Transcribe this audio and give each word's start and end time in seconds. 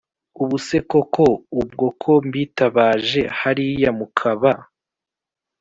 ubu 0.41 0.57
se 0.67 0.77
koko 0.91 1.25
ubwo 1.61 1.85
ko 2.01 2.11
mbitabaje 2.27 3.21
hariya 3.39 3.89
mukaba 3.97 4.51